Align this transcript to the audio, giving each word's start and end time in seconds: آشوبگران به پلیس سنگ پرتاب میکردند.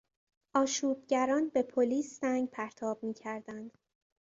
آشوبگران 0.53 1.49
به 1.49 1.63
پلیس 1.63 2.19
سنگ 2.19 2.49
پرتاب 2.49 3.03
میکردند. 3.03 3.77